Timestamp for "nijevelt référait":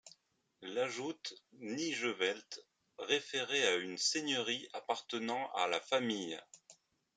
1.59-3.67